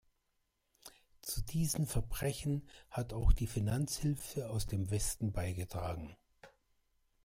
[1.21, 6.17] Zu diesen Verbrechen hat auch die Finanzhilfe aus dem Westen beigetragen.